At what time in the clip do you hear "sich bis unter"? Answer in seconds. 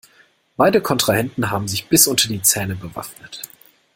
1.67-2.27